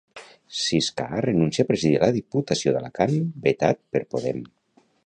[0.59, 3.17] Ciscar renuncia a presidir la Diputació d'Alacant
[3.49, 4.43] vetat per Podem.